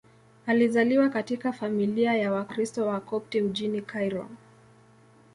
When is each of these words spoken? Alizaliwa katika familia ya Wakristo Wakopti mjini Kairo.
Alizaliwa 0.47 1.09
katika 1.09 1.53
familia 1.53 2.13
ya 2.17 2.31
Wakristo 2.31 2.85
Wakopti 2.87 3.41
mjini 3.41 3.81
Kairo. 3.81 4.29